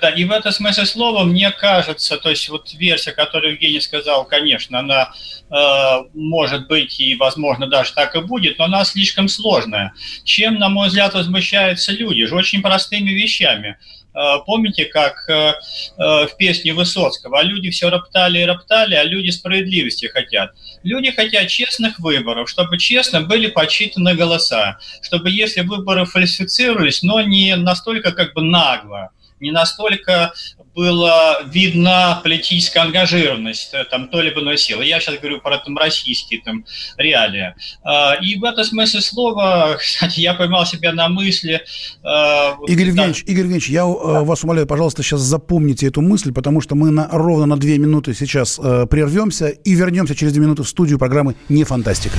[0.05, 4.27] Да, и в этом смысле слова, мне кажется, то есть вот версия, которую Евгений сказал,
[4.27, 5.15] конечно, она
[5.51, 9.95] э, может быть и, возможно, даже так и будет, но она слишком сложная.
[10.23, 12.27] Чем, на мой взгляд, возмущаются люди?
[12.27, 13.79] Же очень простыми вещами.
[14.15, 15.55] Э, помните, как э, э,
[15.97, 20.51] в песне Высоцкого, а люди все роптали и роптали, а люди справедливости хотят.
[20.83, 27.57] Люди хотят честных выборов, чтобы честно были подсчитаны голоса, чтобы если выборы фальсифицировались, но не
[27.57, 29.09] настолько как бы нагло,
[29.45, 30.33] не настолько
[30.75, 34.85] была видна политическая ангажированность э, там, той или иной силы.
[34.85, 36.65] Я сейчас говорю про там, российские там,
[36.97, 37.55] реалии.
[37.85, 41.63] А, и в этом смысле слова, кстати, я поймал себя на мысли...
[42.03, 44.25] Э, Игорь Евгеньевич, Игорь Евгеньевич, я э, да.
[44.25, 48.15] вас умоляю, пожалуйста, сейчас запомните эту мысль, потому что мы на, ровно на две минуты
[48.15, 52.19] сейчас прервемся и вернемся через две минуты в студию программы «Не фантастика».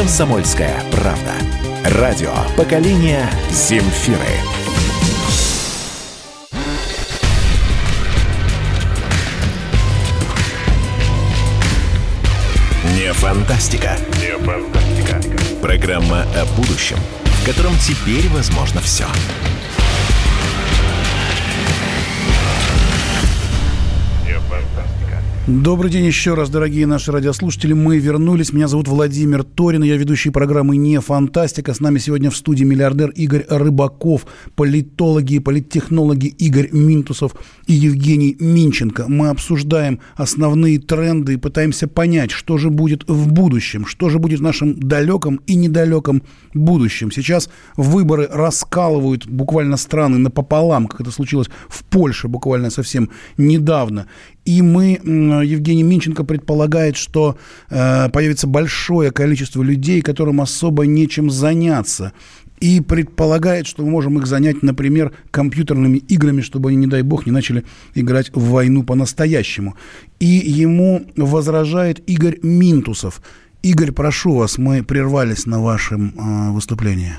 [0.00, 1.34] Комсомольская правда.
[1.84, 4.16] Радио поколения Земфиры.
[12.96, 13.98] Не фантастика.
[14.18, 15.20] Не фантастика.
[15.60, 19.04] Программа о будущем, в котором теперь возможно все.
[25.50, 27.72] Добрый день еще раз, дорогие наши радиослушатели.
[27.72, 28.52] Мы вернулись.
[28.52, 29.82] Меня зовут Владимир Торин.
[29.82, 31.74] Я ведущий программы «Не фантастика».
[31.74, 37.34] С нами сегодня в студии миллиардер Игорь Рыбаков, политологи и политтехнологи Игорь Минтусов
[37.66, 39.06] и Евгений Минченко.
[39.08, 44.38] Мы обсуждаем основные тренды и пытаемся понять, что же будет в будущем, что же будет
[44.38, 46.22] в нашем далеком и недалеком
[46.54, 47.10] будущем.
[47.10, 54.06] Сейчас выборы раскалывают буквально страны напополам, как это случилось в Польше буквально совсем недавно.
[54.50, 55.00] И мы,
[55.44, 57.38] Евгений Минченко предполагает, что
[57.68, 62.12] э, появится большое количество людей, которым особо нечем заняться.
[62.58, 67.26] И предполагает, что мы можем их занять, например, компьютерными играми, чтобы они, не дай бог,
[67.26, 67.62] не начали
[67.94, 69.76] играть в войну по-настоящему.
[70.18, 73.22] И ему возражает Игорь Минтусов.
[73.62, 77.12] Игорь, прошу вас, мы прервались на вашем э, выступлении.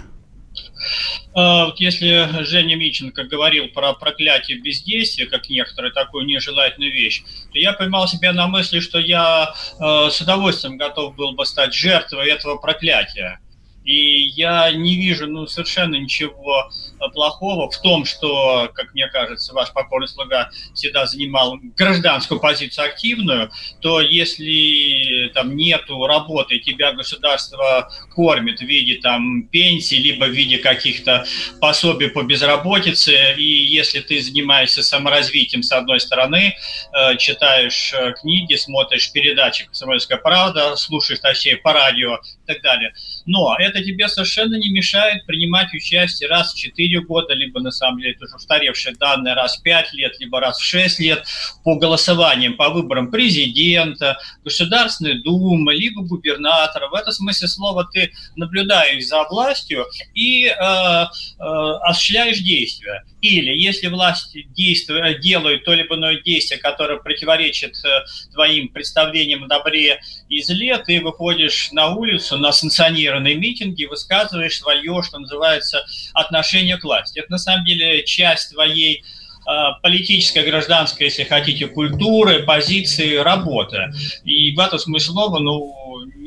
[1.33, 7.59] А, вот если Женя Миченко говорил про проклятие бездействия, как некоторые такую нежелательную вещь, то
[7.59, 12.29] я поймал себя на мысли, что я э, с удовольствием готов был бы стать жертвой
[12.29, 13.39] этого проклятия.
[13.83, 19.53] И я не вижу ну, совершенно ничего э, плохого в том, что, как мне кажется,
[19.53, 27.91] ваш покорный слуга всегда занимал гражданскую позицию активную, то если там нету работы, тебя государство
[28.13, 31.25] кормит в виде там пенсии, либо в виде каких-то
[31.59, 36.53] пособий по безработице, и если ты занимаешься саморазвитием с одной стороны,
[36.93, 42.93] э, читаешь э, книги, смотришь передачи «Комсомольская правда», слушаешь, точнее, по радио и так далее.
[43.25, 46.57] Но это тебе совершенно не мешает принимать участие раз в
[46.91, 50.39] 4 года, либо, на самом деле, это уже устаревшие данные, раз в 5 лет, либо
[50.39, 51.25] раз в 6 лет
[51.63, 56.89] по голосованиям, по выборам президента, Государственной Думы, либо губернатора.
[56.89, 61.05] В этом смысле слова ты наблюдаешь за властью и э, э,
[61.39, 63.03] осуществляешь действия.
[63.21, 68.03] Или если власть действует, делает то либо иное действие, которое противоречит э,
[68.33, 74.57] твоим представлениям о добре и зле, ты выходишь на улицу на санкционированный митинг и высказываешь
[74.57, 77.19] свое, что называется, отношение к власти.
[77.19, 79.03] Это на самом деле часть твоей
[79.49, 83.91] Э, политическая, гражданская, если хотите, культуры, позиции, работы.
[84.23, 85.73] И в этом смысле ну,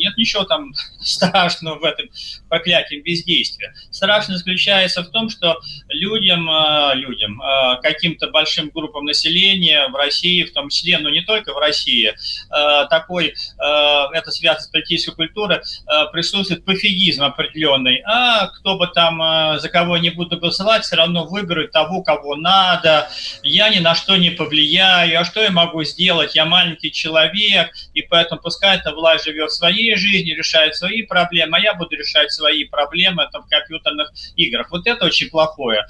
[0.04, 2.06] нет ничего там страшного в этом
[2.48, 3.74] проклятии бездействия.
[3.90, 10.44] Страшно заключается в том, что людям, э, людям э, каким-то большим группам населения в России,
[10.44, 15.60] в том числе, но не только в России, э, такой, это связано с политической культурой,
[16.12, 18.02] присутствует пофигизм определенный.
[18.06, 23.08] А кто бы там за кого не буду голосовать, все равно выберут того, кого надо.
[23.42, 25.20] Я ни на что не повлияю.
[25.20, 26.34] А что я могу сделать?
[26.34, 31.60] Я маленький человек, и поэтому пускай эта власть живет своей жизнью, решает свои проблемы, а
[31.60, 34.70] я буду решать свои проблемы там, в компьютерных играх.
[34.70, 35.86] Вот это очень плохое.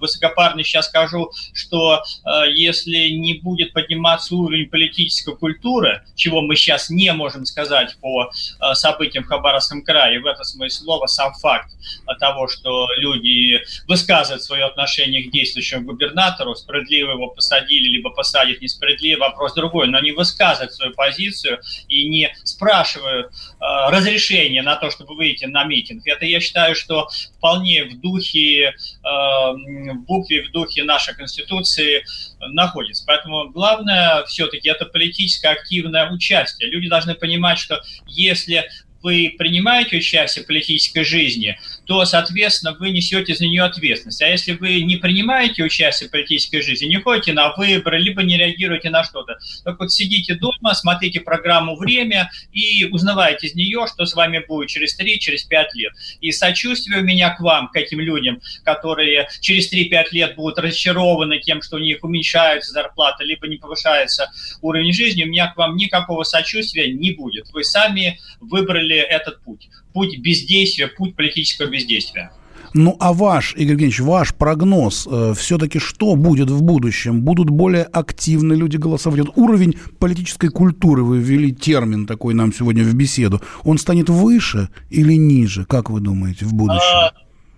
[0.00, 6.90] Высокопарно сейчас скажу, что э, если не будет подниматься уровень политической культуры, чего мы сейчас
[6.90, 11.70] не можем сказать по э, событиям в Хабаровском крае, в этом смысле слова сам факт
[12.18, 19.20] того, что люди высказывают свое отношение к действующему губернатору, справедливо его посадили, либо посадят несправедливо,
[19.20, 25.14] вопрос другой, но не высказывают свою позицию и не спрашивают э, разрешения на то, чтобы
[25.14, 26.06] выйти на митинг.
[26.06, 28.72] Это я считаю, что вполне в духе, э,
[29.02, 32.04] в букве, в духе нашей Конституции
[32.40, 33.04] находится.
[33.06, 36.70] Поэтому главное все-таки это политическое активное участие.
[36.70, 38.68] Люди должны понимать, что если
[39.02, 44.20] вы принимаете участие в политической жизни, то, соответственно, вы несете за нее ответственность.
[44.22, 48.36] А если вы не принимаете участие в политической жизни, не ходите на выборы, либо не
[48.36, 54.04] реагируете на что-то, так вот сидите дома, смотрите программу «Время» и узнавайте из нее, что
[54.04, 55.92] с вами будет через 3, через 5 лет.
[56.20, 61.38] И сочувствие у меня к вам, к этим людям, которые через 3-5 лет будут разочарованы
[61.38, 64.30] тем, что у них уменьшается зарплата, либо не повышается
[64.60, 67.48] уровень жизни, у меня к вам никакого сочувствия не будет.
[67.52, 72.30] Вы сами выбрали этот путь путь бездействия, путь политического бездействия.
[72.74, 77.22] Ну а ваш, Игорь Евгеньевич, ваш прогноз, э, все-таки что будет в будущем?
[77.22, 79.20] Будут более активны люди голосовать?
[79.20, 84.68] Вот уровень политической культуры, вы ввели термин такой нам сегодня в беседу, он станет выше
[84.90, 87.16] или ниже, как вы думаете, в будущем?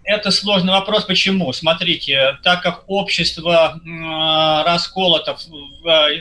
[0.09, 1.05] А, это сложный вопрос.
[1.05, 1.53] Почему?
[1.53, 3.81] Смотрите, так как общество
[4.65, 5.37] расколото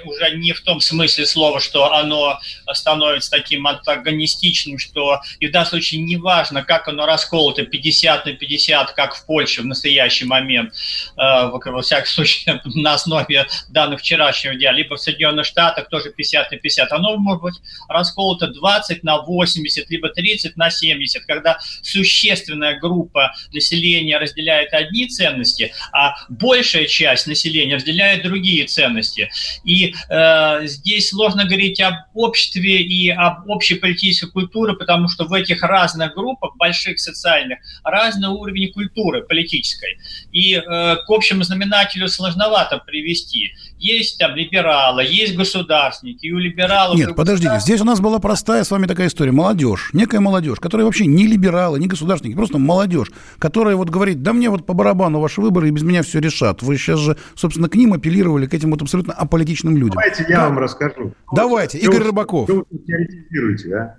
[0.05, 2.39] уже не в том смысле слова, что оно
[2.73, 8.33] становится таким антагонистичным, что и в данном случае не важно, как оно расколото, 50 на
[8.33, 10.73] 50, как в Польше в настоящий момент,
[11.15, 16.51] э, во всяком случае, на основе данных вчерашнего дня, либо в Соединенных Штатах тоже 50
[16.51, 16.91] на 50.
[16.91, 17.55] Оно может быть
[17.89, 25.07] расколото 20 на 80, либо 30 на 70, когда существенная группа населения населения разделяет одни
[25.07, 29.29] ценности, а большая часть населения разделяет другие ценности.
[29.63, 35.33] И э, здесь сложно говорить об обществе и об общей политической культуре, потому что в
[35.33, 39.97] этих разных группах, больших социальных, разный уровень культуры политической.
[40.31, 43.53] И э, к общему знаменателю сложновато привести.
[43.79, 46.97] Есть там либералы, есть государственники, и у либералов...
[46.97, 49.31] Нет, подождите, здесь у нас была простая с вами такая история.
[49.31, 54.33] Молодежь, некая молодежь, которая вообще не либералы, не государственники, просто молодежь, которая вот говорит, да
[54.33, 56.63] мне вот по барабану ваши выборы и без меня все решат.
[56.63, 59.95] Вы сейчас же, собственно, к ним апеллировали, к этим вот абсолютно аполитичным людям.
[59.95, 60.49] Давайте я да.
[60.49, 61.13] вам расскажу.
[61.31, 62.49] Давайте, Игорь Рыбаков.
[62.49, 63.95] Что вы теоретизируете, а?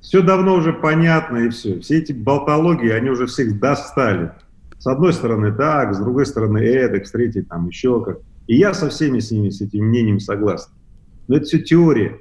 [0.00, 1.78] Все давно уже понятно и все.
[1.80, 4.32] Все эти болтологии, они уже всех достали.
[4.78, 8.18] С одной стороны так, с другой стороны эдак, с третьей там еще как.
[8.50, 10.70] И я со всеми с ними, с этим мнением согласен.
[11.28, 12.18] Но это все теория.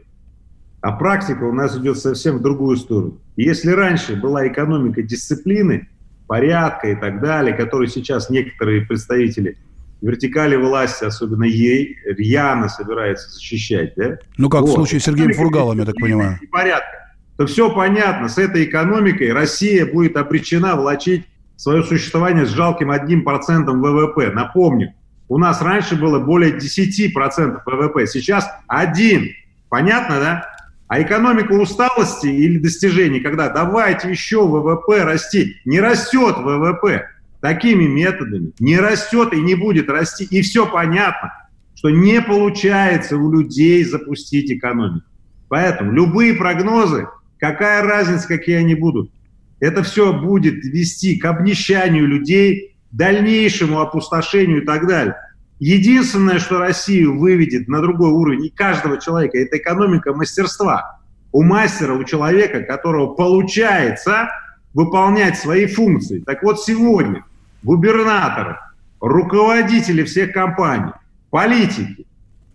[0.79, 3.17] А практика у нас идет совсем в другую сторону.
[3.35, 5.89] И если раньше была экономика дисциплины,
[6.27, 9.57] порядка и так далее, который сейчас некоторые представители
[10.03, 13.93] вертикали власти, особенно ей, рьяно собираются защищать.
[13.95, 14.19] Да?
[14.37, 14.69] Ну, как вот.
[14.69, 16.37] в случае с Сергеем Фургалом, я так понимаю.
[16.43, 17.15] И порядка.
[17.37, 21.25] То все понятно, с этой экономикой Россия будет обречена влачить
[21.55, 24.29] свое существование с жалким 1% ВВП.
[24.31, 24.93] Напомню,
[25.29, 29.29] у нас раньше было более 10% ВВП, сейчас 1.
[29.69, 30.45] Понятно, да?
[30.87, 37.07] А экономика усталости или достижений, когда давайте еще ВВП расти, не растет ВВП
[37.41, 40.25] такими методами, не растет и не будет расти.
[40.25, 41.31] И все понятно,
[41.75, 45.05] что не получается у людей запустить экономику.
[45.47, 47.07] Поэтому любые прогнозы,
[47.37, 49.11] какая разница, какие они будут,
[49.59, 55.15] это все будет вести к обнищанию людей, дальнейшему опустошению и так далее.
[55.59, 60.99] Единственное, что Россию выведет на другой уровень и каждого человека, это экономика мастерства.
[61.31, 64.29] У мастера, у человека, которого получается
[64.73, 66.19] выполнять свои функции.
[66.19, 67.25] Так вот сегодня
[67.61, 68.57] губернаторы,
[69.01, 70.93] руководители всех компаний,
[71.29, 72.07] политики,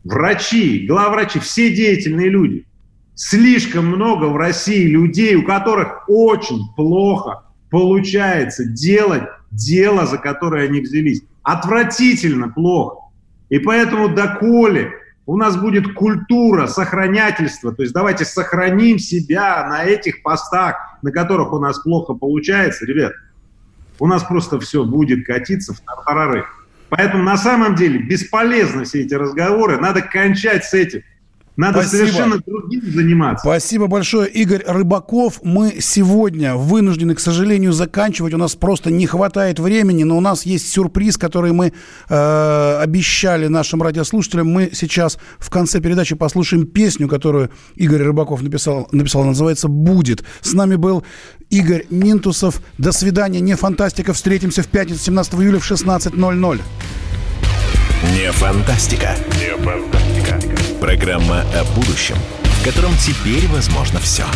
[0.04, 2.66] врачи, главврачи, все деятельные люди.
[3.14, 9.24] Слишком много в России людей, у которых очень плохо получается делать
[9.54, 12.96] дело, за которое они взялись отвратительно плохо.
[13.48, 14.92] И поэтому доколе
[15.26, 17.74] у нас будет культура сохранятельства.
[17.74, 22.84] То есть давайте сохраним себя на этих постах, на которых у нас плохо получается.
[22.84, 23.12] Ребят,
[23.98, 26.44] у нас просто все будет катиться в тартарары.
[26.90, 29.78] Поэтому на самом деле бесполезны все эти разговоры.
[29.78, 31.02] Надо кончать с этим.
[31.56, 32.06] Надо Спасибо.
[32.06, 33.44] совершенно другим заниматься.
[33.46, 35.40] Спасибо большое, Игорь Рыбаков.
[35.44, 38.34] Мы сегодня вынуждены, к сожалению, заканчивать.
[38.34, 41.72] У нас просто не хватает времени, но у нас есть сюрприз, который мы
[42.08, 44.50] э, обещали нашим радиослушателям.
[44.50, 48.88] Мы сейчас в конце передачи послушаем песню, которую Игорь Рыбаков написал.
[48.90, 50.24] написал называется «Будет».
[50.40, 51.04] С нами был
[51.50, 52.60] Игорь Минтусов.
[52.78, 53.38] До свидания.
[53.38, 54.12] Не фантастика.
[54.12, 56.60] Встретимся в пятницу 17 июля в 16.00.
[58.12, 59.16] Не фантастика.
[59.38, 59.93] Не фантастика.
[60.84, 64.26] Программа о будущем, в котором теперь возможно все.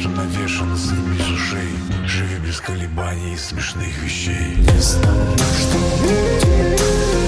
[0.00, 0.92] Что навешано, с
[1.32, 1.68] ушей,
[2.06, 4.56] живи без колебаний и смешных вещей.
[4.58, 7.25] Я знаю, что будет.